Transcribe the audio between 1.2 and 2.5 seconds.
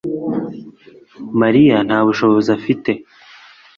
mariya nta bushobozi